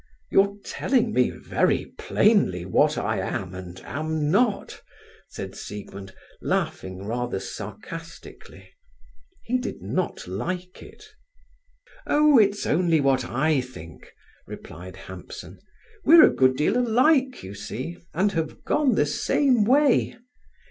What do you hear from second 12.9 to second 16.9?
what I think," replied Hampson. "We're a good deal